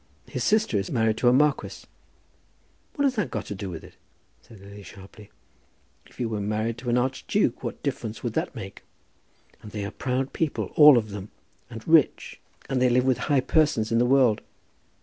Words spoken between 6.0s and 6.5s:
"If she were